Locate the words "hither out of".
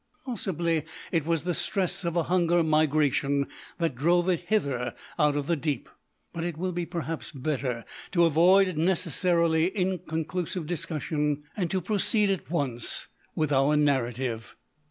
4.47-5.45